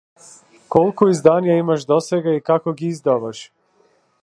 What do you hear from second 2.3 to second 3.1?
и како ги